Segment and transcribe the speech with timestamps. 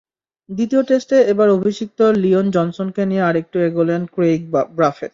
[0.49, 4.41] দ্বিতীয় টেস্টে এবার অভিষিক্ত লিওন জনসনকে নিয়ে আরেকটু এগোলেন ক্রেইগ
[4.77, 5.09] ব্রাফেট।